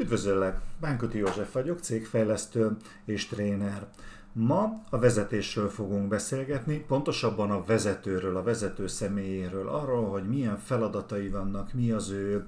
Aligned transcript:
Üdvözöllek! 0.00 0.60
Bánköti 0.80 1.18
József 1.18 1.52
vagyok, 1.52 1.78
cégfejlesztő 1.78 2.76
és 3.04 3.26
tréner. 3.26 3.86
Ma 4.32 4.82
a 4.90 4.98
vezetésről 4.98 5.68
fogunk 5.68 6.08
beszélgetni, 6.08 6.84
pontosabban 6.88 7.50
a 7.50 7.64
vezetőről, 7.64 8.36
a 8.36 8.42
vezető 8.42 8.86
személyéről, 8.86 9.68
arról, 9.68 10.08
hogy 10.08 10.28
milyen 10.28 10.58
feladatai 10.58 11.28
vannak, 11.28 11.72
mi 11.72 11.90
az 11.90 12.10
ő, 12.10 12.44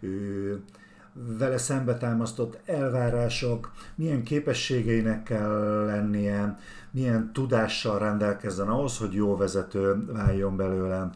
ő 0.00 0.60
vele 1.12 1.58
szembe 1.58 1.96
támasztott 1.96 2.58
elvárások, 2.64 3.72
milyen 3.94 4.22
képességeinek 4.22 5.22
kell 5.22 5.84
lennie, 5.86 6.58
milyen 6.90 7.32
tudással 7.32 7.98
rendelkezzen 7.98 8.68
ahhoz, 8.68 8.98
hogy 8.98 9.12
jó 9.12 9.36
vezető 9.36 10.04
váljon 10.12 10.56
belőle. 10.56 11.10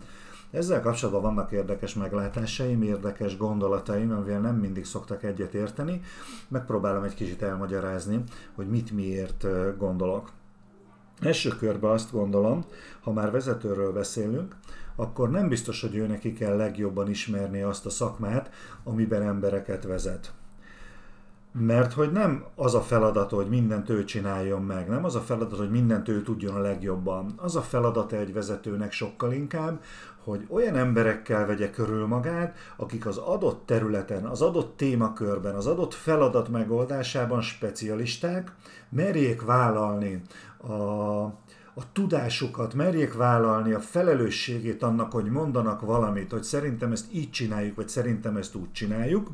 Ezzel 0.51 0.81
kapcsolatban 0.81 1.23
vannak 1.23 1.53
érdekes 1.53 1.95
meglátásaim, 1.95 2.83
érdekes 2.83 3.37
gondolataim, 3.37 4.11
amivel 4.11 4.41
nem 4.41 4.57
mindig 4.57 4.85
szoktak 4.85 5.23
egyet 5.23 5.55
érteni. 5.55 6.01
Megpróbálom 6.49 7.03
egy 7.03 7.15
kicsit 7.15 7.43
elmagyarázni, 7.43 8.23
hogy 8.55 8.69
mit 8.69 8.91
miért 8.91 9.47
gondolok. 9.79 10.31
Első 11.21 11.49
körben 11.49 11.91
azt 11.91 12.13
gondolom, 12.13 12.65
ha 13.01 13.13
már 13.13 13.31
vezetőről 13.31 13.93
beszélünk, 13.93 14.57
akkor 14.97 15.31
nem 15.31 15.49
biztos, 15.49 15.81
hogy 15.81 15.97
ő 15.97 16.07
neki 16.07 16.33
kell 16.33 16.57
legjobban 16.57 17.11
ismerni 17.11 17.63
azt 17.63 17.87
a 17.87 17.91
szakmát, 17.91 18.51
amiben 18.85 19.23
embereket 19.23 19.85
vezet. 19.85 20.33
Mert 21.53 21.93
hogy 21.93 22.13
nem 22.13 22.45
az 22.55 22.75
a 22.75 22.81
feladat, 22.81 23.31
hogy 23.31 23.49
mindent 23.49 23.89
ő 23.89 24.05
csináljon 24.05 24.63
meg, 24.63 24.89
nem 24.89 25.05
az 25.05 25.15
a 25.15 25.21
feladat, 25.21 25.59
hogy 25.59 25.71
mindent 25.71 26.09
ő 26.09 26.23
tudjon 26.23 26.55
a 26.55 26.61
legjobban. 26.61 27.33
Az 27.37 27.57
a 27.57 27.61
feladata 27.61 28.17
egy 28.17 28.33
vezetőnek 28.33 28.93
sokkal 28.93 29.33
inkább, 29.33 29.83
hogy 30.25 30.47
olyan 30.49 30.77
emberekkel 30.77 31.47
vegye 31.47 31.71
körül 31.71 32.07
magát, 32.07 32.57
akik 32.77 33.07
az 33.07 33.17
adott 33.17 33.67
területen, 33.67 34.25
az 34.25 34.43
adott 34.43 34.77
témakörben, 34.77 35.55
az 35.55 35.67
adott 35.67 35.95
feladat 35.95 36.49
megoldásában 36.49 37.41
specialisták, 37.41 38.53
merjék 38.89 39.43
vállalni 39.43 40.23
a, 40.57 40.73
a 41.75 41.93
tudásukat, 41.93 42.75
merjék 42.75 43.15
vállalni 43.15 43.73
a 43.73 43.81
felelősségét 43.81 44.83
annak, 44.83 45.13
hogy 45.13 45.25
mondanak 45.25 45.81
valamit, 45.81 46.31
hogy 46.31 46.43
szerintem 46.43 46.93
ezt 46.93 47.13
így 47.13 47.31
csináljuk, 47.31 47.77
vagy 47.77 47.89
szerintem 47.89 48.37
ezt 48.37 48.55
úgy 48.55 48.73
csináljuk, 48.73 49.31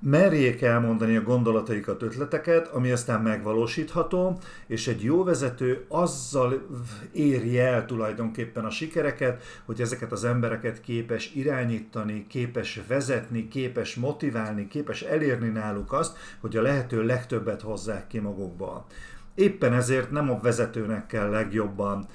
merjék 0.00 0.62
elmondani 0.62 1.16
a 1.16 1.22
gondolataikat, 1.22 2.02
ötleteket, 2.02 2.68
ami 2.68 2.90
aztán 2.90 3.22
megvalósítható, 3.22 4.38
és 4.66 4.88
egy 4.88 5.02
jó 5.02 5.24
vezető 5.24 5.84
azzal 5.88 6.66
érje 7.12 7.66
el 7.66 7.86
tulajdonképpen 7.86 8.64
a 8.64 8.70
sikereket, 8.70 9.42
hogy 9.64 9.80
ezeket 9.80 10.12
az 10.12 10.24
embereket 10.24 10.80
képes 10.80 11.34
irányítani, 11.34 12.26
képes 12.28 12.80
vezetni, 12.86 13.48
képes 13.48 13.94
motiválni, 13.94 14.68
képes 14.68 15.02
elérni 15.02 15.48
náluk 15.48 15.92
azt, 15.92 16.16
hogy 16.40 16.56
a 16.56 16.62
lehető 16.62 17.02
legtöbbet 17.02 17.60
hozzák 17.60 18.06
ki 18.06 18.18
magukból. 18.18 18.84
Éppen 19.34 19.72
ezért 19.72 20.10
nem 20.10 20.30
a 20.30 20.40
vezetőnek 20.40 21.06
kell 21.06 21.28
legjobban 21.28 22.06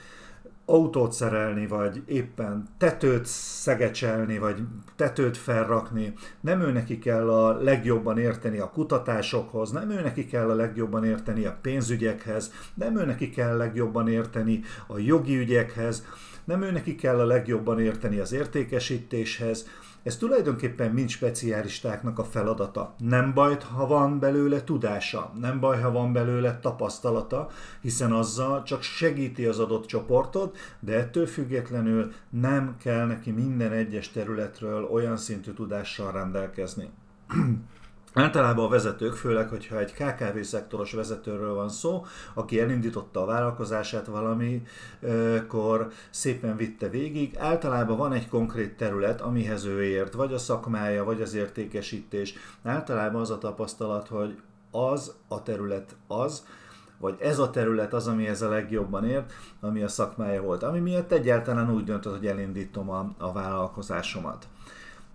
autót 0.66 1.12
szerelni, 1.12 1.68
vagy 1.68 2.02
éppen 2.06 2.68
tetőt 2.78 3.26
szegecselni, 3.26 4.38
vagy 4.38 4.60
tetőt 4.96 5.38
felrakni. 5.38 6.14
Nem 6.42 6.62
ő 6.62 6.72
neki 6.72 7.00
kell 7.00 7.30
a 7.30 7.62
legjobban 7.62 8.18
érteni 8.18 8.58
a 8.58 8.70
kutatásokhoz, 8.70 9.72
nem 9.72 9.90
ő 9.90 10.02
neki 10.02 10.26
kell 10.26 10.50
a 10.50 10.56
legjobban 10.56 11.04
érteni 11.04 11.46
a 11.46 11.58
pénzügyekhez, 11.62 12.54
nem 12.74 12.98
ő 12.98 13.06
neki 13.06 13.30
kell 13.30 13.58
legjobban 13.58 14.08
érteni 14.08 14.62
a 14.88 14.98
jogi 14.98 15.38
ügyekhez, 15.38 16.06
nem 16.44 16.62
ő 16.62 16.72
neki 16.72 16.96
kell 16.96 17.20
a 17.20 17.26
legjobban 17.26 17.80
érteni 17.80 18.20
az 18.20 18.32
értékesítéshez, 18.32 19.68
ez 20.06 20.18
tulajdonképpen 20.18 20.92
mind 20.92 21.10
speciálistáknak 21.10 22.20
a 22.20 22.24
feladata. 22.24 22.96
Nem 22.98 23.34
baj, 23.34 23.58
ha 23.76 23.88
van 23.88 24.20
belőle 24.20 24.64
tudása, 24.64 25.32
nem 25.40 25.60
baj, 25.60 25.82
ha 25.82 25.92
van 25.92 26.14
belőle 26.14 26.60
tapasztalata, 26.60 27.50
hiszen 27.82 28.12
azzal 28.12 28.64
csak 28.64 28.82
segíti 28.82 29.46
az 29.46 29.60
adott 29.60 29.86
csoportot, 29.86 30.58
de 30.80 30.94
ettől 30.98 31.26
függetlenül 31.26 32.12
nem 32.30 32.76
kell 32.78 33.06
neki 33.06 33.32
minden 33.32 33.72
egyes 33.72 34.12
területről 34.12 34.84
olyan 34.84 35.18
szintű 35.18 35.52
tudással 35.52 36.12
rendelkezni. 36.12 36.90
Általában 38.18 38.66
a 38.66 38.70
vezetők, 38.70 39.14
főleg, 39.14 39.50
hogyha 39.50 39.80
egy 39.80 39.94
KKV 39.94 40.40
szektoros 40.42 40.92
vezetőről 40.92 41.54
van 41.54 41.70
szó, 41.70 42.06
aki 42.34 42.60
elindította 42.60 43.22
a 43.22 43.26
vállalkozását 43.26 44.06
valamikor, 44.06 45.88
szépen 46.10 46.56
vitte 46.56 46.90
végig, 46.90 47.38
általában 47.38 47.98
van 47.98 48.14
egy 48.14 48.28
konkrét 48.28 48.78
terület, 48.78 49.22
amihez 49.22 49.66
ő 49.66 49.84
ért, 49.84 50.14
vagy 50.14 50.34
a 50.34 50.38
szakmája, 50.38 51.04
vagy 51.04 51.22
az 51.22 51.34
értékesítés. 51.34 52.34
Általában 52.64 53.22
az 53.22 53.30
a 53.30 53.38
tapasztalat, 53.38 54.08
hogy 54.08 54.38
az 54.72 55.16
a 55.28 55.44
terület 55.44 55.96
az, 56.08 56.46
vagy 56.98 57.16
ez 57.20 57.40
a 57.40 57.50
terület 57.50 57.94
az, 57.94 58.08
amihez 58.08 58.42
a 58.42 58.50
legjobban 58.50 59.06
ért, 59.06 59.34
ami 59.62 59.82
a 59.82 59.88
szakmája 59.88 60.42
volt. 60.42 60.64
Ami 60.64 60.80
miatt 60.80 61.12
egyáltalán 61.12 61.74
úgy 61.74 61.84
döntött, 61.84 62.18
hogy 62.18 62.28
elindítom 62.28 62.90
a, 62.90 63.14
a 63.18 63.32
vállalkozásomat. 63.32 64.48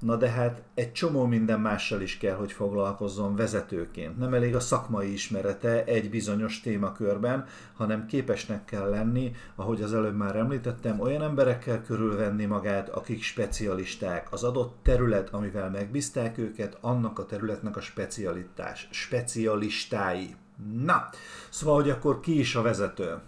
Na 0.00 0.16
de 0.16 0.28
hát 0.28 0.62
egy 0.74 0.92
csomó 0.92 1.24
minden 1.24 1.60
mással 1.60 2.00
is 2.00 2.18
kell, 2.18 2.34
hogy 2.34 2.52
foglalkozzon 2.52 3.36
vezetőként. 3.36 4.18
Nem 4.18 4.34
elég 4.34 4.54
a 4.54 4.60
szakmai 4.60 5.12
ismerete 5.12 5.84
egy 5.84 6.10
bizonyos 6.10 6.60
témakörben, 6.60 7.46
hanem 7.74 8.06
képesnek 8.06 8.64
kell 8.64 8.88
lenni, 8.88 9.32
ahogy 9.54 9.82
az 9.82 9.94
előbb 9.94 10.16
már 10.16 10.36
említettem, 10.36 11.00
olyan 11.00 11.22
emberekkel 11.22 11.82
körülvenni 11.82 12.44
magát, 12.44 12.88
akik 12.88 13.22
specialisták. 13.22 14.32
Az 14.32 14.44
adott 14.44 14.78
terület, 14.82 15.30
amivel 15.30 15.70
megbízták 15.70 16.38
őket, 16.38 16.78
annak 16.80 17.18
a 17.18 17.26
területnek 17.26 17.76
a 17.76 17.80
specialitás, 17.80 18.88
specialistái. 18.90 20.34
Na, 20.82 21.08
szóval, 21.50 21.74
hogy 21.74 21.90
akkor 21.90 22.20
ki 22.20 22.38
is 22.38 22.54
a 22.54 22.62
vezető? 22.62 23.18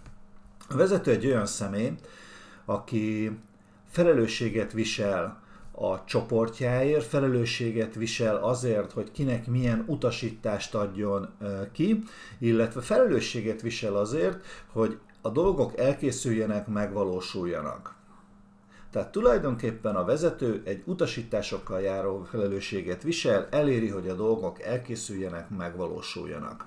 A 0.69 0.75
vezető 0.75 1.11
egy 1.11 1.25
olyan 1.25 1.45
személy, 1.45 1.93
aki 2.65 3.37
felelősséget 3.89 4.71
visel 4.71 5.42
a 5.75 6.03
csoportjáért, 6.05 7.05
felelősséget 7.05 7.95
visel 7.95 8.35
azért, 8.35 8.91
hogy 8.91 9.11
kinek 9.11 9.47
milyen 9.47 9.83
utasítást 9.87 10.75
adjon 10.75 11.29
ki, 11.71 12.03
illetve 12.39 12.81
felelősséget 12.81 13.61
visel 13.61 13.95
azért, 13.95 14.45
hogy 14.71 14.99
a 15.21 15.29
dolgok 15.29 15.77
elkészüljenek, 15.77 16.67
megvalósuljanak. 16.67 17.95
Tehát 18.91 19.11
tulajdonképpen 19.11 19.95
a 19.95 20.05
vezető 20.05 20.61
egy 20.65 20.83
utasításokkal 20.85 21.81
járó 21.81 22.23
felelősséget 22.23 23.03
visel, 23.03 23.47
eléri, 23.51 23.89
hogy 23.89 24.07
a 24.07 24.13
dolgok 24.15 24.61
elkészüljenek, 24.61 25.49
megvalósuljanak. 25.49 26.65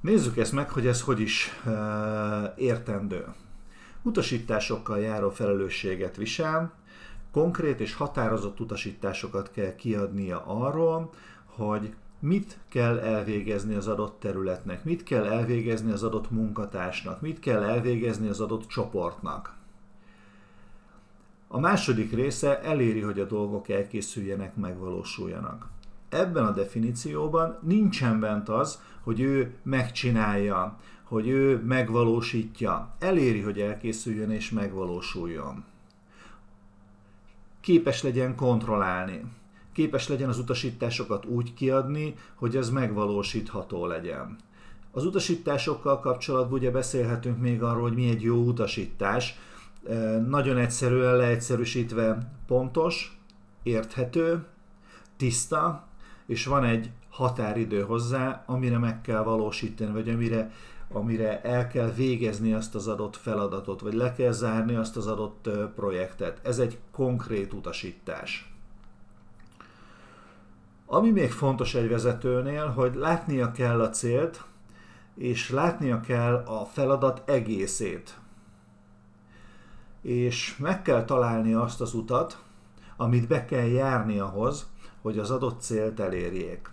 Nézzük 0.00 0.36
ezt 0.36 0.52
meg, 0.52 0.70
hogy 0.70 0.86
ez 0.86 1.02
hogy 1.02 1.20
is 1.20 1.60
e, 1.66 2.54
értendő 2.56 3.24
utasításokkal 4.02 5.00
járó 5.00 5.30
felelősséget 5.30 6.16
visel, 6.16 6.72
konkrét 7.32 7.80
és 7.80 7.94
határozott 7.94 8.60
utasításokat 8.60 9.50
kell 9.50 9.74
kiadnia 9.74 10.42
arról, 10.46 11.10
hogy 11.44 11.94
mit 12.18 12.58
kell 12.68 12.98
elvégezni 12.98 13.74
az 13.74 13.88
adott 13.88 14.20
területnek, 14.20 14.84
mit 14.84 15.02
kell 15.02 15.24
elvégezni 15.24 15.92
az 15.92 16.02
adott 16.02 16.30
munkatársnak, 16.30 17.20
mit 17.20 17.40
kell 17.40 17.62
elvégezni 17.62 18.28
az 18.28 18.40
adott 18.40 18.66
csoportnak. 18.66 19.54
A 21.48 21.58
második 21.58 22.12
része 22.12 22.62
eléri, 22.62 23.00
hogy 23.00 23.20
a 23.20 23.24
dolgok 23.24 23.68
elkészüljenek, 23.68 24.56
megvalósuljanak. 24.56 25.68
Ebben 26.08 26.44
a 26.44 26.50
definícióban 26.50 27.58
nincsen 27.62 28.20
bent 28.20 28.48
az, 28.48 28.82
hogy 29.02 29.20
ő 29.20 29.54
megcsinálja, 29.62 30.78
hogy 31.12 31.28
ő 31.28 31.62
megvalósítja, 31.64 32.94
eléri, 32.98 33.40
hogy 33.40 33.60
elkészüljön 33.60 34.30
és 34.30 34.50
megvalósuljon. 34.50 35.64
Képes 37.60 38.02
legyen 38.02 38.34
kontrollálni, 38.34 39.24
képes 39.72 40.08
legyen 40.08 40.28
az 40.28 40.38
utasításokat 40.38 41.24
úgy 41.24 41.54
kiadni, 41.54 42.14
hogy 42.34 42.56
ez 42.56 42.70
megvalósítható 42.70 43.86
legyen. 43.86 44.36
Az 44.92 45.04
utasításokkal 45.04 46.00
kapcsolatban 46.00 46.58
ugye 46.58 46.70
beszélhetünk 46.70 47.40
még 47.40 47.62
arról, 47.62 47.82
hogy 47.82 47.94
mi 47.94 48.08
egy 48.08 48.22
jó 48.22 48.36
utasítás. 48.36 49.38
Nagyon 50.28 50.56
egyszerűen 50.56 51.16
leegyszerűsítve 51.16 52.18
pontos, 52.46 53.18
érthető, 53.62 54.44
tiszta, 55.16 55.86
és 56.26 56.46
van 56.46 56.64
egy 56.64 56.90
határidő 57.10 57.82
hozzá, 57.82 58.44
amire 58.46 58.78
meg 58.78 59.00
kell 59.00 59.22
valósítani, 59.22 59.92
vagy 59.92 60.08
amire 60.08 60.50
amire 60.92 61.42
el 61.42 61.68
kell 61.68 61.90
végezni 61.90 62.52
azt 62.52 62.74
az 62.74 62.88
adott 62.88 63.16
feladatot, 63.16 63.80
vagy 63.80 63.94
le 63.94 64.12
kell 64.12 64.32
zárni 64.32 64.74
azt 64.74 64.96
az 64.96 65.06
adott 65.06 65.48
projektet. 65.74 66.46
Ez 66.46 66.58
egy 66.58 66.78
konkrét 66.90 67.52
utasítás. 67.52 68.52
Ami 70.86 71.10
még 71.10 71.30
fontos 71.30 71.74
egy 71.74 71.88
vezetőnél, 71.88 72.66
hogy 72.66 72.94
látnia 72.94 73.50
kell 73.50 73.80
a 73.80 73.90
célt, 73.90 74.44
és 75.14 75.50
látnia 75.50 76.00
kell 76.00 76.34
a 76.34 76.64
feladat 76.64 77.30
egészét. 77.30 78.18
És 80.02 80.56
meg 80.56 80.82
kell 80.82 81.04
találni 81.04 81.54
azt 81.54 81.80
az 81.80 81.94
utat, 81.94 82.42
amit 82.96 83.28
be 83.28 83.44
kell 83.44 83.66
járni 83.66 84.18
ahhoz, 84.18 84.66
hogy 85.02 85.18
az 85.18 85.30
adott 85.30 85.60
célt 85.60 86.00
elérjék. 86.00 86.70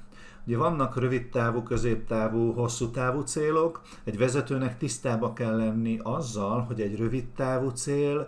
Ugye 0.49 0.57
vannak 0.57 0.99
rövid 0.99 1.29
távú, 1.29 1.63
középtávú, 1.63 2.53
hosszú 2.53 2.89
távú 2.89 3.21
célok. 3.21 3.81
Egy 4.03 4.17
vezetőnek 4.17 4.77
tisztába 4.77 5.33
kell 5.33 5.57
lenni 5.57 5.99
azzal, 6.03 6.61
hogy 6.61 6.81
egy 6.81 6.95
rövid 6.95 7.27
távú 7.27 7.69
cél, 7.69 8.27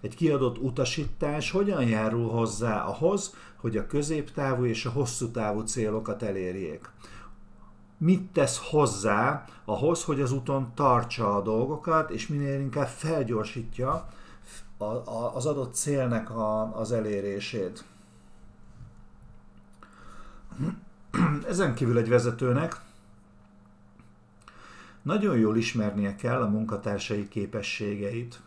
egy 0.00 0.14
kiadott 0.14 0.58
utasítás 0.58 1.50
hogyan 1.50 1.88
járul 1.88 2.28
hozzá 2.28 2.84
ahhoz, 2.84 3.34
hogy 3.56 3.76
a 3.76 3.86
középtávú 3.86 4.64
és 4.64 4.84
a 4.86 4.90
hosszú 4.90 5.30
távú 5.30 5.60
célokat 5.60 6.22
elérjék. 6.22 6.90
Mit 7.98 8.32
tesz 8.32 8.60
hozzá 8.70 9.44
ahhoz, 9.64 10.04
hogy 10.04 10.20
az 10.20 10.32
úton 10.32 10.74
tartsa 10.74 11.36
a 11.36 11.42
dolgokat, 11.42 12.10
és 12.10 12.28
minél 12.28 12.60
inkább 12.60 12.88
felgyorsítja 12.88 14.08
az 15.34 15.46
adott 15.46 15.74
célnek 15.74 16.28
az 16.72 16.92
elérését. 16.92 17.84
Ezen 21.48 21.74
kívül 21.74 21.98
egy 21.98 22.08
vezetőnek 22.08 22.80
nagyon 25.02 25.38
jól 25.38 25.56
ismernie 25.56 26.16
kell 26.16 26.40
a 26.42 26.48
munkatársai 26.48 27.28
képességeit. 27.28 28.40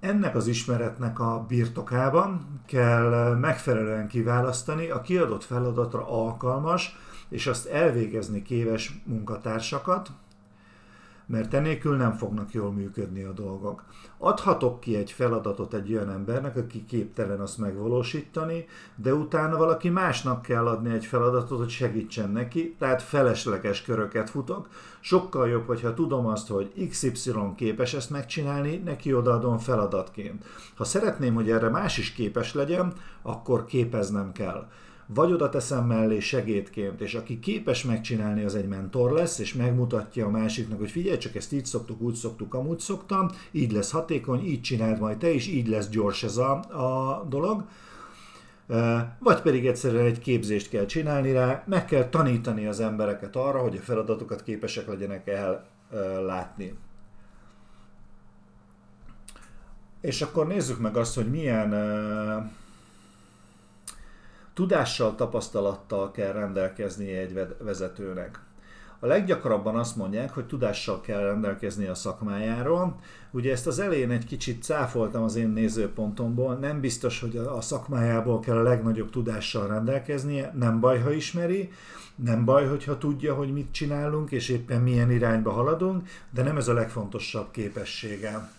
Ennek 0.00 0.34
az 0.34 0.46
ismeretnek 0.46 1.18
a 1.18 1.44
birtokában 1.48 2.60
kell 2.66 3.34
megfelelően 3.34 4.08
kiválasztani 4.08 4.90
a 4.90 5.00
kiadott 5.00 5.44
feladatra 5.44 6.08
alkalmas 6.08 6.96
és 7.28 7.46
azt 7.46 7.66
elvégezni 7.66 8.42
kéves 8.42 9.00
munkatársakat, 9.04 10.10
mert 11.30 11.54
enélkül 11.54 11.96
nem 11.96 12.12
fognak 12.12 12.52
jól 12.52 12.72
működni 12.72 13.22
a 13.22 13.32
dolgok. 13.32 13.84
Adhatok 14.18 14.80
ki 14.80 14.96
egy 14.96 15.10
feladatot 15.10 15.74
egy 15.74 15.92
olyan 15.92 16.10
embernek, 16.10 16.56
aki 16.56 16.84
képtelen 16.84 17.40
azt 17.40 17.58
megvalósítani, 17.58 18.64
de 18.96 19.14
utána 19.14 19.56
valaki 19.56 19.88
másnak 19.88 20.42
kell 20.42 20.66
adni 20.66 20.92
egy 20.92 21.04
feladatot, 21.04 21.58
hogy 21.58 21.68
segítsen 21.68 22.30
neki, 22.30 22.74
tehát 22.78 23.02
felesleges 23.02 23.82
köröket 23.82 24.30
futok. 24.30 24.68
Sokkal 25.00 25.48
jobb, 25.48 25.66
hogyha 25.66 25.94
tudom 25.94 26.26
azt, 26.26 26.48
hogy 26.48 26.88
XY 26.88 27.32
képes 27.56 27.94
ezt 27.94 28.10
megcsinálni, 28.10 28.76
neki 28.76 29.14
odaadom 29.14 29.58
feladatként. 29.58 30.44
Ha 30.76 30.84
szeretném, 30.84 31.34
hogy 31.34 31.50
erre 31.50 31.68
más 31.68 31.98
is 31.98 32.12
képes 32.12 32.54
legyen, 32.54 32.92
akkor 33.22 33.64
képeznem 33.64 34.32
kell 34.32 34.66
vagy 35.14 35.32
oda 35.32 35.48
teszem 35.48 35.86
mellé 35.86 36.18
segédként, 36.18 37.00
és 37.00 37.14
aki 37.14 37.38
képes 37.38 37.84
megcsinálni, 37.84 38.44
az 38.44 38.54
egy 38.54 38.68
mentor 38.68 39.12
lesz, 39.12 39.38
és 39.38 39.54
megmutatja 39.54 40.26
a 40.26 40.30
másiknak, 40.30 40.78
hogy 40.78 40.90
figyelj, 40.90 41.18
csak 41.18 41.34
ezt 41.34 41.52
így 41.52 41.64
szoktuk, 41.64 42.00
úgy 42.00 42.14
szoktuk, 42.14 42.54
amúgy 42.54 42.78
szoktam, 42.78 43.30
így 43.50 43.72
lesz 43.72 43.90
hatékony, 43.90 44.44
így 44.44 44.60
csináld 44.60 45.00
majd 45.00 45.18
te 45.18 45.30
is, 45.30 45.46
így 45.46 45.68
lesz 45.68 45.88
gyors 45.88 46.22
ez 46.22 46.36
a, 46.36 46.50
a 46.60 47.24
dolog. 47.28 47.64
Vagy 49.18 49.42
pedig 49.42 49.66
egyszerűen 49.66 50.04
egy 50.04 50.18
képzést 50.18 50.68
kell 50.68 50.86
csinálni 50.86 51.32
rá, 51.32 51.64
meg 51.66 51.84
kell 51.84 52.08
tanítani 52.08 52.66
az 52.66 52.80
embereket 52.80 53.36
arra, 53.36 53.58
hogy 53.58 53.76
a 53.76 53.80
feladatokat 53.80 54.42
képesek 54.42 54.86
legyenek 54.86 55.28
el 55.28 55.66
látni. 56.24 56.74
És 60.00 60.22
akkor 60.22 60.46
nézzük 60.46 60.78
meg 60.78 60.96
azt, 60.96 61.14
hogy 61.14 61.30
milyen 61.30 61.74
Tudással, 64.60 65.14
tapasztalattal 65.14 66.10
kell 66.10 66.32
rendelkeznie 66.32 67.20
egy 67.20 67.46
vezetőnek. 67.58 68.40
A 68.98 69.06
leggyakrabban 69.06 69.76
azt 69.76 69.96
mondják, 69.96 70.34
hogy 70.34 70.46
tudással 70.46 71.00
kell 71.00 71.20
rendelkezni 71.20 71.86
a 71.86 71.94
szakmájáról. 71.94 72.96
Ugye 73.30 73.52
ezt 73.52 73.66
az 73.66 73.78
elején 73.78 74.10
egy 74.10 74.24
kicsit 74.24 74.62
cáfoltam 74.62 75.22
az 75.22 75.36
én 75.36 75.48
nézőpontomból, 75.48 76.54
nem 76.54 76.80
biztos, 76.80 77.20
hogy 77.20 77.36
a 77.36 77.60
szakmájából 77.60 78.40
kell 78.40 78.56
a 78.56 78.62
legnagyobb 78.62 79.10
tudással 79.10 79.66
rendelkeznie, 79.66 80.52
nem 80.58 80.80
baj, 80.80 81.00
ha 81.00 81.12
ismeri, 81.12 81.72
nem 82.14 82.44
baj, 82.44 82.66
hogyha 82.66 82.98
tudja, 82.98 83.34
hogy 83.34 83.52
mit 83.52 83.72
csinálunk, 83.72 84.30
és 84.30 84.48
éppen 84.48 84.80
milyen 84.80 85.10
irányba 85.10 85.50
haladunk, 85.50 86.08
de 86.30 86.42
nem 86.42 86.56
ez 86.56 86.68
a 86.68 86.72
legfontosabb 86.72 87.50
képessége. 87.50 88.50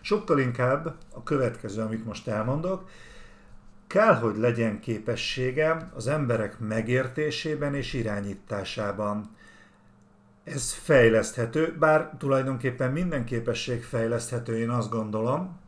Sokkal 0.00 0.38
inkább 0.38 0.94
a 1.14 1.22
következő, 1.22 1.82
amit 1.82 2.04
most 2.04 2.28
elmondok, 2.28 2.88
kell, 3.92 4.14
hogy 4.14 4.36
legyen 4.36 4.80
képessége 4.80 5.90
az 5.94 6.06
emberek 6.06 6.58
megértésében 6.58 7.74
és 7.74 7.92
irányításában. 7.92 9.36
Ez 10.44 10.72
fejleszthető, 10.72 11.76
bár 11.78 12.10
tulajdonképpen 12.18 12.92
minden 12.92 13.24
képesség 13.24 13.82
fejleszthető, 13.82 14.58
én 14.58 14.68
azt 14.70 14.90
gondolom, 14.90 15.60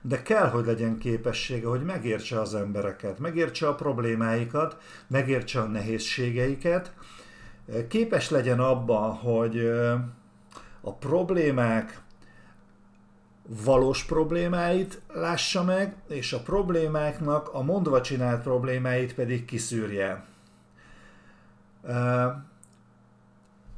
de 0.00 0.22
kell, 0.22 0.48
hogy 0.48 0.66
legyen 0.66 0.98
képessége, 0.98 1.66
hogy 1.66 1.84
megértse 1.84 2.40
az 2.40 2.54
embereket, 2.54 3.18
megértse 3.18 3.68
a 3.68 3.74
problémáikat, 3.74 4.76
megértse 5.06 5.60
a 5.60 5.66
nehézségeiket, 5.66 6.92
képes 7.88 8.30
legyen 8.30 8.60
abban, 8.60 9.12
hogy 9.12 9.70
a 10.80 10.92
problémák 10.92 12.00
valós 13.64 14.04
problémáit 14.04 15.00
lássa 15.12 15.64
meg, 15.64 15.94
és 16.08 16.32
a 16.32 16.40
problémáknak 16.40 17.48
a 17.52 17.62
mondva 17.62 18.00
csinált 18.00 18.42
problémáit 18.42 19.14
pedig 19.14 19.44
kiszűrje. 19.44 20.24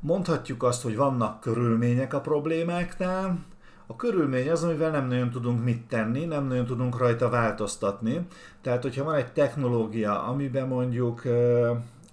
Mondhatjuk 0.00 0.62
azt, 0.62 0.82
hogy 0.82 0.97
vannak 0.97 1.41
körülmények 1.41 2.15
a 2.15 2.20
problémáknál. 2.20 3.38
A 3.87 3.97
körülmény 3.97 4.50
az, 4.50 4.65
amivel 4.65 4.91
nem 4.91 5.06
nagyon 5.06 5.31
tudunk 5.31 5.65
mit 5.65 5.87
tenni, 5.87 6.25
nem 6.25 6.47
nagyon 6.47 6.67
tudunk 6.67 6.99
rajta 6.99 7.29
változtatni. 7.29 8.26
Tehát, 8.61 8.82
hogyha 8.82 9.05
van 9.05 9.15
egy 9.15 9.32
technológia, 9.32 10.23
amiben 10.23 10.69
mondjuk 10.69 11.23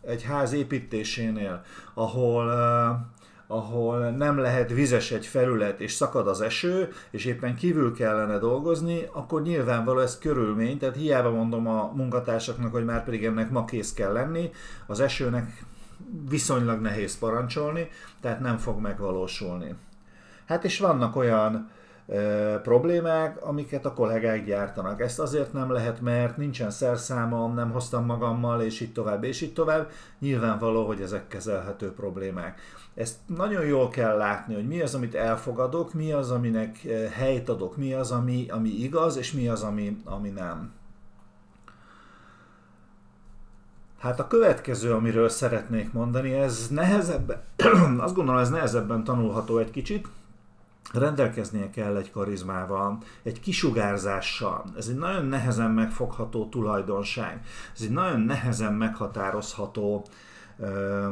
egy 0.02 0.24
ház 0.24 0.54
építésénél, 0.54 1.64
ahol 1.94 2.46
ahol 3.48 4.10
nem 4.10 4.38
lehet 4.38 4.70
vizes 4.70 5.12
egy 5.12 5.26
felület, 5.26 5.80
és 5.80 5.92
szakad 5.92 6.28
az 6.28 6.42
eső, 6.42 6.90
és 7.10 7.26
éppen 7.26 7.56
kívül 7.56 7.94
kellene 7.94 8.38
dolgozni, 8.38 9.08
akkor 9.12 9.42
nyilvánvaló 9.42 10.00
ez 10.00 10.18
körülmény, 10.18 10.78
tehát 10.78 10.96
hiába 10.96 11.30
mondom 11.30 11.68
a 11.68 11.92
munkatársaknak, 11.96 12.72
hogy 12.72 12.86
már 12.86 13.04
pedig 13.04 13.26
ennek 13.26 13.50
ma 13.50 13.66
kész 13.66 13.94
kell 13.94 14.12
lenni, 14.12 14.52
az 14.88 15.00
esőnek 15.00 15.66
viszonylag 16.30 16.82
nehéz 16.82 17.18
parancsolni, 17.18 17.90
tehát 18.22 18.40
nem 18.40 18.58
fog 18.58 18.80
megvalósulni. 18.80 19.76
Hát 20.46 20.64
és 20.64 20.80
vannak 20.80 21.16
olyan 21.16 21.70
problémák, 22.62 23.46
amiket 23.46 23.86
a 23.86 23.94
kollégák 23.94 24.46
gyártanak. 24.46 25.02
Ezt 25.02 25.20
azért 25.20 25.54
nem 25.54 25.72
lehet, 25.72 26.02
mert 26.02 26.38
nincsen 26.38 26.70
szerszámom, 26.70 27.54
nem 27.54 27.72
hoztam 27.72 28.06
magammal, 28.06 28.62
és 28.62 28.82
így 28.82 28.92
tovább, 28.92 29.24
és 29.24 29.42
így 29.42 29.54
tovább. 29.54 29.90
Nyilvánvaló, 30.20 30.86
hogy 30.86 31.02
ezek 31.02 31.28
kezelhető 31.28 31.94
problémák. 31.94 32.60
Ezt 32.96 33.16
nagyon 33.26 33.66
jól 33.66 33.90
kell 33.90 34.18
látni, 34.18 34.54
hogy 34.54 34.68
mi 34.68 34.82
az, 34.82 34.96
amit 34.96 35.16
elfogadok, 35.16 35.94
mi 35.94 36.12
az, 36.12 36.32
aminek 36.32 36.78
helyt 37.14 37.50
adok, 37.50 37.78
mi 37.78 37.94
az, 37.94 38.12
ami, 38.12 38.46
ami 38.50 38.70
igaz, 38.70 39.18
és 39.18 39.32
mi 39.32 39.48
az, 39.48 39.64
ami, 39.64 40.02
ami 40.04 40.30
nem. 40.30 40.74
Hát 44.00 44.20
a 44.20 44.28
következő, 44.28 44.94
amiről 44.94 45.30
szeretnék 45.30 45.94
mondani, 45.94 46.34
ez 46.34 46.68
nehezebben, 46.68 47.42
azt 47.98 48.16
gondolom, 48.16 48.42
ez 48.42 48.50
nehezebben 48.50 49.04
tanulható 49.04 49.58
egy 49.58 49.72
kicsit, 49.72 50.08
rendelkeznie 50.94 51.70
kell 51.70 51.98
egy 51.98 52.12
karizmával, 52.12 52.98
egy 53.24 53.40
kisugárzással. 53.40 54.64
Ez 54.78 54.88
egy 54.88 54.96
nagyon 54.98 55.26
nehezen 55.26 55.72
megfogható 55.72 56.50
tulajdonság. 56.50 57.42
Ez 57.76 57.82
egy 57.82 57.92
nagyon 57.92 58.20
nehezen 58.20 58.74
meghatározható 58.74 60.06
uh, 60.58 61.06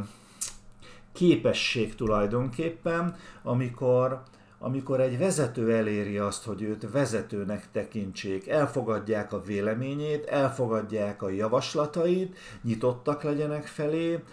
képesség 1.14 1.96
tulajdonképpen, 1.96 3.16
amikor, 3.44 4.22
amikor 4.60 5.02
egy 5.02 5.18
vezető 5.18 5.76
eléri 5.76 6.18
azt, 6.18 6.44
hogy 6.44 6.62
őt 6.62 6.92
vezetőnek 6.92 7.68
tekintsék, 7.72 8.48
elfogadják 8.48 9.34
a 9.34 9.42
véleményét, 9.42 10.26
elfogadják 10.26 11.22
a 11.22 11.30
javaslatait, 11.30 12.38
nyitottak 12.62 13.24
legyenek 13.24 13.68
felé, 13.68 14.24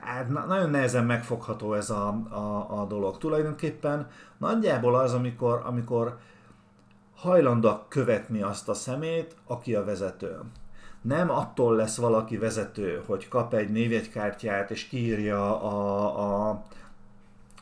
Hát 0.00 0.28
nagyon 0.46 0.70
nehezen 0.70 1.04
megfogható 1.04 1.74
ez 1.74 1.90
a, 1.90 2.08
a, 2.28 2.80
a 2.80 2.84
dolog. 2.86 3.18
Tulajdonképpen 3.18 4.08
nagyjából 4.38 4.94
az, 4.94 5.14
amikor, 5.14 5.62
amikor 5.64 6.18
hajlandóak 7.16 7.88
követni 7.88 8.42
azt 8.42 8.68
a 8.68 8.74
szemét, 8.74 9.36
aki 9.46 9.74
a 9.74 9.84
vezető 9.84 10.38
nem 11.02 11.30
attól 11.30 11.76
lesz 11.76 11.96
valaki 11.96 12.36
vezető, 12.36 13.02
hogy 13.06 13.28
kap 13.28 13.54
egy 13.54 13.70
névjegykártyát 13.70 14.70
és 14.70 14.88
kiírja 14.88 15.62
a, 15.62 16.48
a 16.48 16.62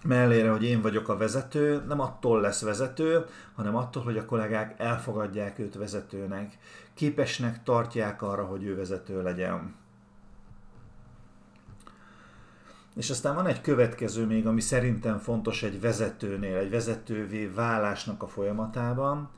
mellére, 0.02 0.50
hogy 0.50 0.64
én 0.64 0.80
vagyok 0.80 1.08
a 1.08 1.16
vezető, 1.16 1.84
nem 1.88 2.00
attól 2.00 2.40
lesz 2.40 2.62
vezető, 2.62 3.24
hanem 3.54 3.76
attól, 3.76 4.02
hogy 4.02 4.18
a 4.18 4.24
kollégák 4.24 4.74
elfogadják 4.78 5.58
őt 5.58 5.74
vezetőnek, 5.74 6.58
képesnek 6.94 7.62
tartják 7.62 8.22
arra, 8.22 8.44
hogy 8.44 8.64
ő 8.64 8.76
vezető 8.76 9.22
legyen. 9.22 9.74
És 12.96 13.10
aztán 13.10 13.34
van 13.34 13.46
egy 13.46 13.60
következő 13.60 14.26
még, 14.26 14.46
ami 14.46 14.60
szerintem 14.60 15.18
fontos 15.18 15.62
egy 15.62 15.80
vezetőnél, 15.80 16.56
egy 16.56 16.70
vezetővé 16.70 17.46
válásnak 17.46 18.22
a 18.22 18.28
folyamatában. 18.28 19.30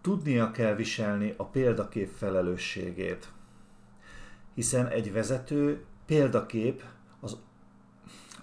Tudnia 0.00 0.50
kell 0.50 0.74
viselni 0.74 1.34
a 1.36 1.44
példakép 1.44 2.10
felelősségét. 2.16 3.28
Hiszen 4.54 4.86
egy 4.86 5.12
vezető 5.12 5.84
példakép 6.06 6.82
az 7.20 7.36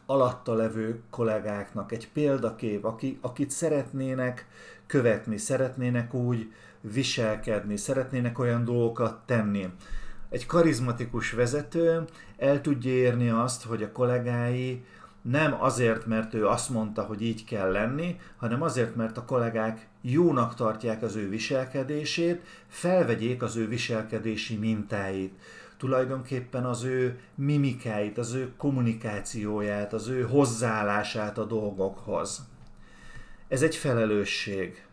alatta 0.06 0.54
levő 0.54 1.02
kollégáknak, 1.10 1.92
egy 1.92 2.12
példakép, 2.12 2.84
aki, 2.84 3.18
akit 3.22 3.52
szeretnének 3.52 4.48
követni, 4.86 5.38
szeretnének 5.38 6.14
úgy 6.14 6.54
viselkedni, 6.82 7.78
szeretnének 7.78 8.40
olyan 8.40 8.66
dolgokat 8.66 9.26
tenni. 9.26 9.70
Egy 10.36 10.46
karizmatikus 10.46 11.32
vezető 11.32 12.06
el 12.38 12.62
tudja 12.62 12.92
érni 12.92 13.30
azt, 13.30 13.64
hogy 13.64 13.84
a 13.84 13.92
kollégái 13.92 14.84
nem 15.22 15.62
azért, 15.62 16.06
mert 16.06 16.34
ő 16.34 16.48
azt 16.48 16.70
mondta, 16.70 17.02
hogy 17.02 17.22
így 17.22 17.46
kell 17.46 17.72
lenni, 17.72 18.20
hanem 18.38 18.62
azért, 18.62 18.96
mert 18.96 19.18
a 19.18 19.26
kollégák 19.26 19.88
jónak 20.02 20.56
tartják 20.56 21.02
az 21.04 21.16
ő 21.16 21.30
viselkedését, 21.30 22.42
felvegyék 22.68 23.44
az 23.44 23.56
ő 23.56 23.68
viselkedési 23.68 24.56
mintáit 24.56 25.34
tulajdonképpen 25.78 26.66
az 26.66 26.84
ő 26.84 27.20
mimikáit, 27.36 28.18
az 28.18 28.34
ő 28.34 28.54
kommunikációját, 28.58 29.94
az 29.94 30.08
ő 30.08 30.22
hozzáállását 30.22 31.38
a 31.38 31.46
dolgokhoz. 31.46 32.48
Ez 33.48 33.62
egy 33.62 33.76
felelősség. 33.76 34.86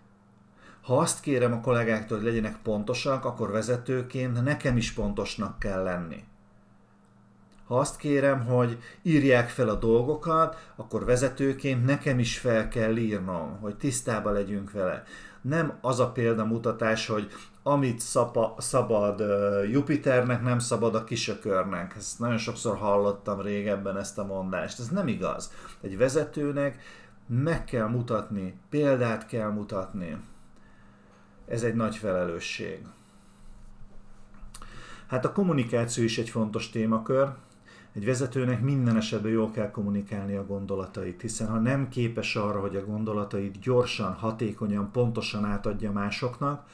Ha 0.83 0.99
azt 0.99 1.21
kérem 1.21 1.53
a 1.53 1.61
kollégáktól, 1.61 2.19
hogy 2.19 2.27
legyenek 2.27 2.57
pontosak, 2.63 3.25
akkor 3.25 3.51
vezetőként 3.51 4.43
nekem 4.43 4.77
is 4.77 4.93
pontosnak 4.93 5.59
kell 5.59 5.83
lenni. 5.83 6.25
Ha 7.67 7.79
azt 7.79 7.97
kérem, 7.97 8.45
hogy 8.45 8.79
írják 9.03 9.49
fel 9.49 9.69
a 9.69 9.75
dolgokat, 9.75 10.73
akkor 10.77 11.05
vezetőként 11.05 11.85
nekem 11.85 12.19
is 12.19 12.39
fel 12.39 12.69
kell 12.69 12.97
írnom, 12.97 13.59
hogy 13.61 13.77
tisztába 13.77 14.31
legyünk 14.31 14.73
vele. 14.73 15.05
Nem 15.43 15.79
az 15.81 16.01
a 16.01 16.11
példamutatás, 16.11 17.07
hogy 17.07 17.31
amit 17.63 18.01
szapa, 18.01 18.55
szabad 18.59 19.23
Jupiternek, 19.71 20.43
nem 20.43 20.59
szabad 20.59 20.95
a 20.95 21.05
kisökörnek. 21.05 21.95
Ezt 21.97 22.19
nagyon 22.19 22.39
sokszor 22.39 22.77
hallottam 22.77 23.41
régebben 23.41 23.97
ezt 23.99 24.19
a 24.19 24.25
mondást. 24.25 24.79
Ez 24.79 24.89
nem 24.89 25.09
igaz. 25.09 25.53
Egy 25.81 25.97
vezetőnek 25.97 26.83
meg 27.27 27.65
kell 27.65 27.89
mutatni, 27.89 28.55
példát 28.71 29.27
kell 29.27 29.51
mutatni. 29.51 30.17
Ez 31.53 31.63
egy 31.63 31.75
nagy 31.75 31.97
felelősség. 31.97 32.79
Hát 35.07 35.25
a 35.25 35.33
kommunikáció 35.33 36.05
is 36.05 36.19
egy 36.19 36.29
fontos 36.29 36.71
témakör. 36.71 37.29
Egy 37.93 38.05
vezetőnek 38.05 38.61
minden 38.61 38.97
esetben 38.97 39.31
jól 39.33 39.51
kell 39.51 39.71
kommunikálni 39.71 40.37
a 40.37 40.47
gondolatait, 40.47 41.21
hiszen 41.21 41.49
ha 41.49 41.59
nem 41.59 41.89
képes 41.89 42.37
arra, 42.37 42.61
hogy 42.61 42.77
a 42.77 42.85
gondolatait 42.85 43.61
gyorsan, 43.61 44.13
hatékonyan, 44.13 44.91
pontosan 44.91 45.45
átadja 45.45 45.93
másoknak, 45.93 46.67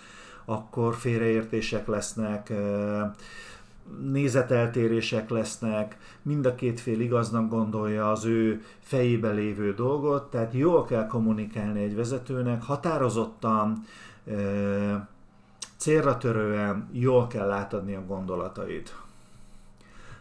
akkor 0.45 0.95
félreértések 0.95 1.87
lesznek, 1.87 2.53
nézeteltérések 4.01 5.31
lesznek, 5.31 5.97
mind 6.23 6.47
a 6.47 6.55
két 6.55 6.81
fél 6.81 7.01
igaznak 7.01 7.51
gondolja 7.51 8.11
az 8.11 8.25
ő 8.25 8.65
fejébe 8.81 9.31
lévő 9.31 9.75
dolgot, 9.75 10.31
tehát 10.31 10.53
jól 10.53 10.85
kell 10.85 11.07
kommunikálni 11.07 11.83
egy 11.83 11.95
vezetőnek, 11.95 12.63
határozottan, 12.63 13.85
célra 15.77 16.17
törően 16.19 16.89
jól 16.93 17.27
kell 17.27 17.51
átadni 17.51 17.95
a 17.95 18.05
gondolatait. 18.07 18.97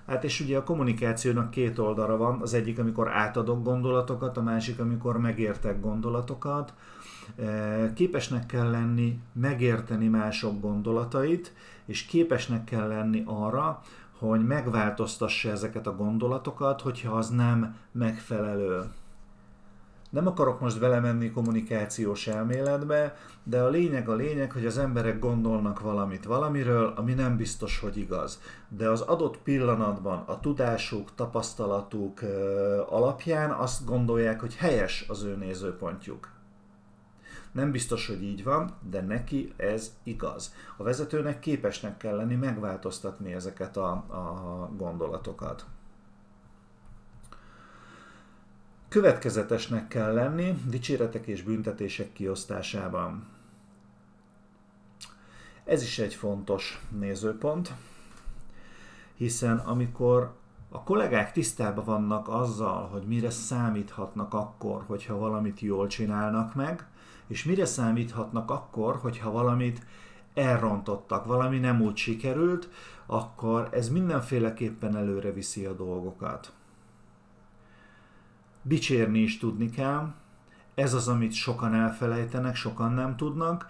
Hát 0.08 0.24
és 0.24 0.40
ugye 0.40 0.58
a 0.58 0.64
kommunikációnak 0.64 1.50
két 1.50 1.80
oldala 1.80 2.18
van, 2.18 2.42
az 2.42 2.54
egyik, 2.54 2.80
amikor 2.80 3.12
átadok 3.12 3.64
gondolatokat, 3.64 4.38
a 4.38 4.42
másik, 4.42 4.80
amikor 4.80 5.18
megértek 5.18 5.82
gondolatokat. 5.82 6.74
Képesnek 7.94 8.46
kell 8.46 8.70
lenni 8.70 9.20
megérteni 9.34 10.08
mások 10.08 10.62
gondolatait, 10.62 11.54
és 11.86 12.06
képesnek 12.06 12.64
kell 12.64 12.88
lenni 12.88 13.24
arra, 13.26 13.82
hogy 14.20 14.46
megváltoztassa 14.46 15.50
ezeket 15.50 15.88
a 15.88 15.96
gondolatokat, 15.96 16.82
hogyha 16.82 17.18
az 17.18 17.30
nem 17.30 17.76
megfelelő. 17.92 18.84
Nem 20.10 20.28
akarok 20.28 20.60
most 20.60 20.80
belemenni 20.80 21.32
kommunikációs 21.32 22.28
elméletbe, 22.28 23.16
de 23.44 23.62
a 23.62 23.70
lényeg 23.70 24.10
a 24.10 24.16
lényeg, 24.16 24.52
hogy 24.52 24.66
az 24.66 24.78
emberek 24.78 25.20
gondolnak 25.20 25.80
valamit 25.80 26.26
valamiről, 26.26 26.94
ami 26.96 27.14
nem 27.14 27.38
biztos, 27.38 27.80
hogy 27.80 27.98
igaz. 27.98 28.42
De 28.70 28.90
az 28.90 29.02
adott 29.02 29.38
pillanatban 29.38 30.24
a 30.26 30.40
tudásuk, 30.40 31.16
tapasztalatuk 31.16 32.22
alapján 32.90 33.52
azt 33.52 33.86
gondolják, 33.86 34.40
hogy 34.40 34.56
helyes 34.56 35.06
az 35.08 35.24
ő 35.24 35.36
nézőpontjuk. 35.36 36.30
Nem 37.52 37.72
biztos, 37.72 38.08
hogy 38.08 38.24
így 38.24 38.44
van, 38.44 38.78
de 38.90 39.02
neki 39.02 39.54
ez 39.56 39.94
igaz. 40.04 40.54
A 40.78 40.84
vezetőnek 40.84 41.40
képesnek 41.40 41.98
kell 41.98 42.16
lenni 42.16 42.36
megváltoztatni 42.36 43.34
ezeket 43.34 43.78
a, 43.78 43.90
a 43.92 44.70
gondolatokat. 44.78 45.66
Következetesnek 48.90 49.88
kell 49.88 50.14
lenni 50.14 50.62
dicséretek 50.70 51.28
és 51.28 51.42
büntetések 51.42 52.14
kiosztásában. 52.14 53.28
Ez 55.64 55.82
is 55.82 56.00
egy 56.00 56.14
fontos 56.14 56.82
nézőpont, 56.90 57.74
hiszen 59.16 59.58
amikor 59.58 60.36
a 60.70 60.84
kollégák 60.84 61.32
tisztában 61.32 61.86
vannak 61.86 62.28
azzal, 62.28 62.88
hogy 62.88 63.04
mire 63.04 63.30
számíthatnak 63.30 64.34
akkor, 64.34 64.84
hogyha 64.88 65.18
valamit 65.18 65.60
jól 65.60 65.88
csinálnak 65.88 66.56
meg, 66.56 66.88
és 67.28 67.44
mire 67.44 67.66
számíthatnak 67.66 68.52
akkor, 68.52 68.96
hogyha 68.96 69.32
valamit 69.32 69.86
elrontottak, 70.34 71.26
valami 71.26 71.60
nem 71.60 71.82
úgy 71.82 71.98
sikerült, 71.98 72.70
akkor 73.06 73.70
ez 73.72 73.90
mindenféleképpen 73.90 74.96
előre 74.96 75.32
viszi 75.32 75.66
a 75.66 75.74
dolgokat. 75.74 76.52
Dicsérni 78.68 79.20
is 79.20 79.38
tudni 79.38 79.70
kell, 79.70 80.14
ez 80.78 80.94
az, 80.94 81.08
amit 81.08 81.34
sokan 81.34 81.74
elfelejtenek, 81.74 82.56
sokan 82.56 82.94
nem 82.94 83.16
tudnak. 83.16 83.68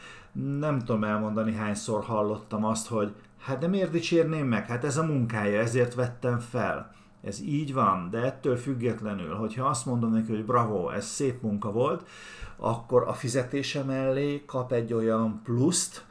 Nem 0.60 0.80
tudom 0.80 1.04
elmondani, 1.04 1.54
hányszor 1.54 2.04
hallottam 2.04 2.66
azt, 2.66 2.88
hogy 2.88 3.14
hát 3.40 3.60
de 3.60 3.68
miért 3.68 3.92
dicsérném 3.92 4.48
meg? 4.48 4.66
Hát 4.66 4.84
ez 4.84 4.98
a 4.98 5.06
munkája, 5.06 5.60
ezért 5.60 5.94
vettem 5.94 6.40
fel. 6.40 6.92
Ez 7.22 7.42
így 7.42 7.74
van, 7.74 8.10
de 8.10 8.18
ettől 8.18 8.58
függetlenül, 8.58 9.36
hogyha 9.36 9.66
azt 9.66 9.86
mondom 9.86 10.12
neki, 10.12 10.32
hogy 10.32 10.46
bravo, 10.46 10.90
ez 10.90 11.06
szép 11.06 11.42
munka 11.42 11.72
volt, 11.72 12.08
akkor 12.58 13.04
a 13.08 13.14
fizetése 13.14 13.84
mellé 13.84 14.46
kap 14.46 14.72
egy 14.72 14.94
olyan 14.94 15.42
pluszt, 15.44 16.06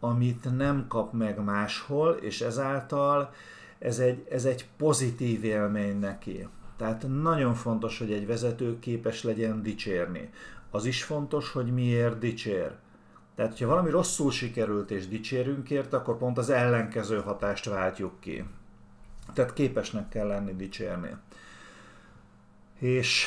amit 0.00 0.56
nem 0.56 0.86
kap 0.88 1.12
meg 1.12 1.44
máshol, 1.44 2.10
és 2.10 2.40
ezáltal 2.40 3.30
ez 3.78 3.98
egy, 3.98 4.26
ez 4.30 4.44
egy 4.44 4.68
pozitív 4.76 5.44
élmény 5.44 5.98
neki. 5.98 6.48
Tehát 6.76 7.06
nagyon 7.22 7.54
fontos, 7.54 7.98
hogy 7.98 8.12
egy 8.12 8.26
vezető 8.26 8.78
képes 8.78 9.22
legyen 9.22 9.62
dicsérni. 9.62 10.30
Az 10.70 10.84
is 10.84 11.04
fontos, 11.04 11.52
hogy 11.52 11.72
miért 11.72 12.18
dicsér. 12.18 12.72
Tehát, 13.34 13.50
hogyha 13.50 13.66
valami 13.66 13.90
rosszul 13.90 14.30
sikerült 14.30 14.90
és 14.90 15.08
dicsérünk 15.08 15.70
ért, 15.70 15.92
akkor 15.92 16.18
pont 16.18 16.38
az 16.38 16.50
ellenkező 16.50 17.20
hatást 17.20 17.64
váltjuk 17.64 18.20
ki. 18.20 18.44
Tehát 19.34 19.52
képesnek 19.52 20.08
kell 20.08 20.26
lenni 20.26 20.56
dicsérni. 20.56 21.16
És 22.78 23.26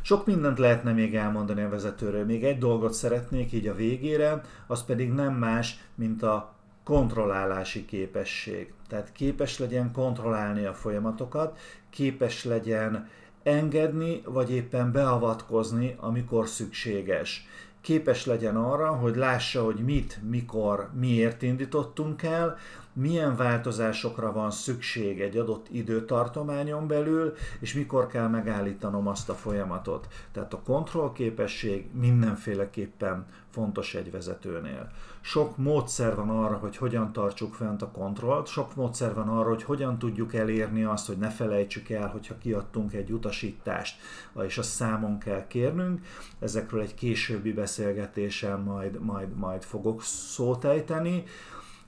sok 0.00 0.26
mindent 0.26 0.58
lehetne 0.58 0.92
még 0.92 1.14
elmondani 1.14 1.62
a 1.62 1.68
vezetőről. 1.68 2.24
Még 2.24 2.44
egy 2.44 2.58
dolgot 2.58 2.92
szeretnék 2.92 3.52
így 3.52 3.66
a 3.66 3.74
végére, 3.74 4.40
az 4.66 4.84
pedig 4.84 5.12
nem 5.12 5.34
más, 5.34 5.78
mint 5.94 6.22
a 6.22 6.55
kontrollálási 6.86 7.84
képesség. 7.84 8.72
Tehát 8.88 9.12
képes 9.12 9.58
legyen 9.58 9.92
kontrollálni 9.92 10.64
a 10.64 10.74
folyamatokat, 10.74 11.58
képes 11.90 12.44
legyen 12.44 13.08
engedni, 13.42 14.22
vagy 14.24 14.50
éppen 14.50 14.92
beavatkozni, 14.92 15.94
amikor 16.00 16.48
szükséges. 16.48 17.46
Képes 17.80 18.26
legyen 18.26 18.56
arra, 18.56 18.90
hogy 18.92 19.16
lássa, 19.16 19.64
hogy 19.64 19.84
mit, 19.84 20.18
mikor, 20.30 20.90
miért 20.94 21.42
indítottunk 21.42 22.22
el, 22.22 22.56
milyen 22.96 23.36
változásokra 23.36 24.32
van 24.32 24.50
szükség 24.50 25.20
egy 25.20 25.36
adott 25.36 25.66
időtartományon 25.70 26.86
belül, 26.86 27.34
és 27.60 27.74
mikor 27.74 28.06
kell 28.06 28.28
megállítanom 28.28 29.06
azt 29.06 29.28
a 29.28 29.34
folyamatot. 29.34 30.08
Tehát 30.32 30.52
a 30.52 30.62
kontrollképesség 30.62 31.86
mindenféleképpen 31.92 33.26
fontos 33.50 33.94
egy 33.94 34.10
vezetőnél. 34.10 34.90
Sok 35.20 35.56
módszer 35.56 36.14
van 36.14 36.30
arra, 36.30 36.56
hogy 36.56 36.76
hogyan 36.76 37.12
tartsuk 37.12 37.54
fent 37.54 37.82
a 37.82 37.90
kontrollt, 37.90 38.46
sok 38.46 38.74
módszer 38.74 39.14
van 39.14 39.28
arra, 39.28 39.48
hogy 39.48 39.62
hogyan 39.62 39.98
tudjuk 39.98 40.34
elérni 40.34 40.84
azt, 40.84 41.06
hogy 41.06 41.18
ne 41.18 41.28
felejtsük 41.28 41.90
el, 41.90 42.08
hogyha 42.08 42.38
kiadtunk 42.38 42.92
egy 42.92 43.10
utasítást, 43.10 44.00
és 44.46 44.58
azt 44.58 44.70
számon 44.70 45.18
kell 45.18 45.46
kérnünk. 45.46 46.00
Ezekről 46.38 46.80
egy 46.80 46.94
későbbi 46.94 47.52
beszélgetésen 47.52 48.60
majd, 48.60 49.00
majd, 49.00 49.36
majd 49.36 49.62
fogok 49.62 50.02
szót 50.02 50.64
ejteni 50.64 51.24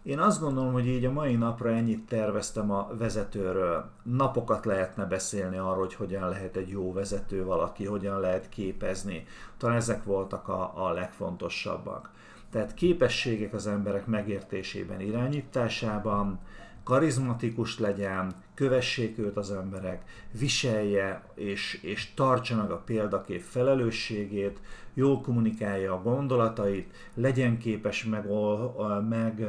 Én 0.09 0.19
azt 0.19 0.41
gondolom, 0.41 0.73
hogy 0.73 0.87
így 0.87 1.05
a 1.05 1.13
mai 1.13 1.35
napra 1.35 1.71
ennyit 1.71 2.07
terveztem 2.07 2.71
a 2.71 2.89
vezetőről. 2.99 3.91
Napokat 4.03 4.65
lehetne 4.65 5.05
beszélni 5.05 5.57
arról, 5.57 5.79
hogy 5.79 5.95
hogyan 5.95 6.29
lehet 6.29 6.57
egy 6.57 6.69
jó 6.69 6.93
vezető 6.93 7.45
valaki, 7.45 7.85
hogyan 7.85 8.21
lehet 8.21 8.49
képezni. 8.49 9.27
Talán 9.57 9.77
ezek 9.77 10.05
voltak 10.05 10.49
a, 10.49 10.87
a 10.87 10.93
legfontosabbak. 10.93 12.11
Tehát 12.51 12.75
képességek 12.75 13.53
az 13.53 13.67
emberek 13.67 14.07
megértésében, 14.07 15.01
irányításában, 15.01 16.39
karizmatikus 16.85 17.79
legyen, 17.79 18.33
kövessék 18.59 19.19
őt 19.19 19.37
az 19.37 19.51
emberek, 19.51 20.03
viselje 20.39 21.23
és, 21.35 21.79
és 21.83 22.15
tartsa 22.15 22.57
meg 22.57 22.71
a 22.71 22.83
példakép 22.87 23.41
felelősségét, 23.41 24.59
jól 24.95 25.21
kommunikálja 25.21 25.93
a 25.93 26.03
gondolatait, 26.03 26.95
legyen 27.15 27.59
képes 27.59 28.05
meg, 28.05 28.25
meg 29.09 29.49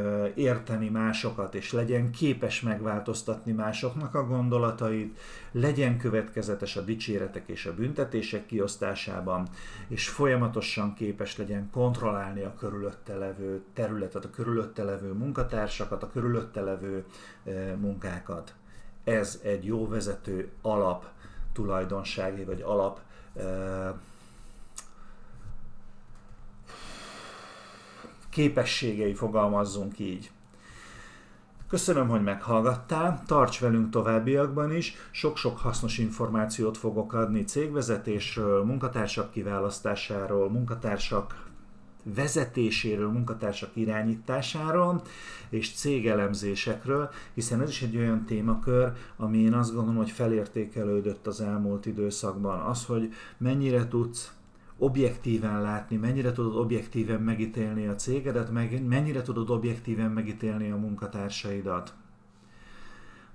másokat, 0.91 1.55
és 1.55 1.71
legyen 1.71 2.11
képes 2.11 2.61
megváltoztatni 2.61 3.51
másoknak 3.51 4.15
a 4.15 4.25
gondolatait, 4.25 5.19
legyen 5.51 5.97
következetes 5.97 6.75
a 6.75 6.81
dicséretek 6.81 7.47
és 7.47 7.65
a 7.65 7.75
büntetések 7.75 8.45
kiosztásában, 8.45 9.47
és 9.87 10.09
folyamatosan 10.09 10.93
képes 10.93 11.37
legyen 11.37 11.69
kontrollálni 11.71 12.43
a 12.43 12.55
körülötte 12.59 13.15
levő 13.15 13.61
területet, 13.73 14.25
a 14.25 14.29
körülötte 14.29 14.83
levő 14.83 15.13
munkatársakat, 15.13 16.03
a 16.03 16.09
körülötte 16.09 16.61
levő 16.61 17.05
munkákat. 17.79 18.53
Ez 19.03 19.39
egy 19.44 19.65
jó 19.65 19.88
vezető 19.88 20.51
alap 20.62 21.06
tulajdonsági, 21.53 22.44
vagy 22.44 22.62
alap 22.62 23.00
képességei, 28.29 29.13
fogalmazzunk 29.13 30.00
így. 30.00 30.32
Köszönöm, 31.68 32.08
hogy 32.08 32.24
meghallgattál, 32.24 33.24
tarts 33.25 33.60
velünk 33.60 33.89
továbbiakban 33.89 34.75
is, 34.75 34.96
sok-sok 35.12 35.58
hasznos 35.58 35.98
információt 35.98 36.77
fogok 36.77 37.13
adni 37.13 37.44
cégvezetésről, 37.44 38.63
munkatársak 38.63 39.32
kiválasztásáról, 39.32 40.50
munkatársak 40.50 41.49
vezetéséről, 42.03 43.12
munkatársak 43.12 43.70
irányításáról 43.74 45.01
és 45.50 45.74
cégelemzésekről, 45.74 47.10
hiszen 47.34 47.62
ez 47.62 47.70
is 47.70 47.82
egy 47.82 47.98
olyan 47.98 48.25
témakör, 48.25 48.91
ami 49.18 49.38
én 49.38 49.53
azt 49.53 49.74
gondolom, 49.74 49.98
hogy 49.98 50.12
felértékelődött 50.12 51.27
az 51.27 51.41
elmúlt 51.41 51.86
időszakban. 51.86 52.60
Az, 52.60 52.86
hogy 52.86 53.13
mennyire 53.38 53.88
tudsz 53.88 54.34
objektíven 54.77 55.62
látni, 55.62 55.96
mennyire 55.96 56.32
tudod 56.32 56.56
objektíven 56.56 57.22
megítélni 57.22 57.88
a 57.88 57.96
cégedet, 57.96 58.51
meg 58.51 58.86
mennyire 58.88 59.22
tudod 59.22 59.50
objektíven 59.50 60.12
megítélni 60.12 60.72
a 60.72 60.77
munkatársaidat. 60.77 61.94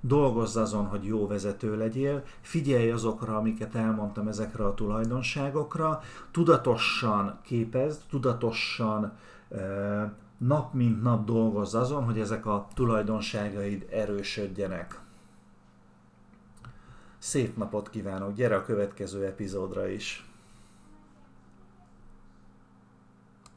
Dolgozz 0.07 0.57
azon, 0.57 0.87
hogy 0.87 1.05
jó 1.05 1.27
vezető 1.27 1.77
legyél, 1.77 2.23
figyelj 2.41 2.91
azokra, 2.91 3.37
amiket 3.37 3.75
elmondtam 3.75 4.29
ezekre 4.29 4.65
a 4.65 4.75
tulajdonságokra, 4.75 6.01
tudatosan 6.31 7.39
képezd, 7.43 8.01
tudatosan 8.11 9.13
nap 10.39 10.73
mint 10.73 11.03
nap 11.03 11.25
dolgozz 11.25 11.75
azon, 11.75 12.05
hogy 12.05 12.19
ezek 12.19 12.47
a 12.47 12.67
tulajdonságaid 12.75 13.87
erősödjenek. 13.91 15.01
Szép 17.19 17.57
napot 17.57 17.91
kívánok, 17.91 18.35
gyere 18.35 18.57
a 18.57 18.63
következő 18.63 19.25
epizódra 19.25 19.89
is! 19.89 20.34